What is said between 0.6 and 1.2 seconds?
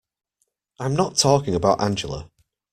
I'm not